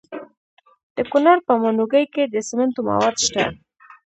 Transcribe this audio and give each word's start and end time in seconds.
د 0.95 0.97
کونړ 1.11 1.37
په 1.47 1.53
ماڼوګي 1.61 2.03
کې 2.13 2.23
د 2.27 2.35
سمنټو 2.47 2.81
مواد 2.89 3.15
شته. 3.25 3.43